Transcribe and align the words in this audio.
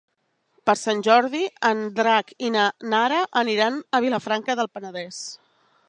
Per 0.69 0.73
Sant 0.83 1.03
Jordi 1.07 1.41
en 1.69 1.83
Drac 1.99 2.33
i 2.47 2.49
na 2.57 2.65
Nara 2.95 3.21
aniran 3.45 3.79
a 3.99 4.05
Vilafranca 4.07 4.57
del 4.63 4.73
Penedès. 4.79 5.23